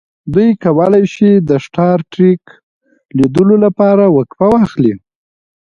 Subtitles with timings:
[0.33, 2.43] دوی کولی شي د سټار ټریک
[3.17, 4.93] لیدلو لپاره وقفه واخلي